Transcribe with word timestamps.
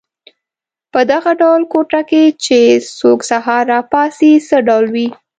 په 0.91 0.99
دغه 1.11 1.31
ډول 1.41 1.61
کوټه 1.73 2.01
کې 2.09 2.23
چې 2.43 2.59
څوک 2.97 3.19
سهار 3.29 3.63
را 3.73 3.79
پاڅي 3.91 4.31
څه 4.47 4.57
ډول 4.67 4.85
وي. 4.95 5.07